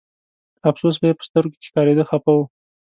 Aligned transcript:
افسوس 0.69 0.95
به 1.01 1.05
یې 1.09 1.17
په 1.17 1.23
سترګو 1.27 1.57
کې 1.61 1.67
ښکارېده 1.69 2.03
خپه 2.09 2.31
و. 2.35 2.39